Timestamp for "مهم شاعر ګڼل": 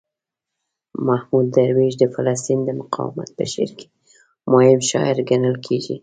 4.51-5.55